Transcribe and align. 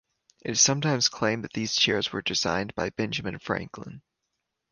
It 0.43 0.49
is 0.49 0.59
sometimes 0.59 1.09
claimed 1.09 1.43
that 1.43 1.53
these 1.53 1.75
chairs 1.75 2.11
were 2.11 2.23
designed 2.23 2.73
by 2.73 2.89
Benjamin 2.89 3.37
Franklin. 3.37 4.01